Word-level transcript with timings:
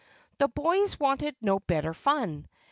The 0.39 0.47
boys 0.47 0.99
wanted 0.99 1.35
no 1.41 1.59
better 1.59 1.93
fun. 1.93 2.47